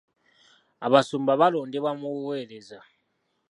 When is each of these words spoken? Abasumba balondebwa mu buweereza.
Abasumba 0.85 1.33
balondebwa 1.41 1.91
mu 1.99 2.07
buweereza. 2.15 2.79